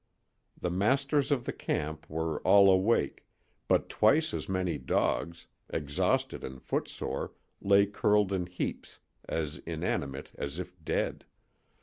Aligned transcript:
The 0.59 0.71
masters 0.71 1.29
of 1.31 1.45
the 1.45 1.53
camp 1.53 2.09
were 2.09 2.41
all 2.41 2.71
awake, 2.71 3.23
but 3.67 3.87
twice 3.87 4.33
as 4.33 4.49
many 4.49 4.79
dogs, 4.79 5.45
exhausted 5.69 6.43
and 6.43 6.59
footsore, 6.59 7.33
lay 7.61 7.85
curled 7.85 8.33
in 8.33 8.47
heaps, 8.47 8.97
as 9.29 9.57
inanimate 9.59 10.31
as 10.39 10.57
if 10.57 10.75
dead. 10.83 11.25